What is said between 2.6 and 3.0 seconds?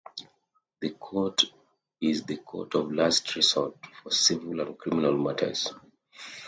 of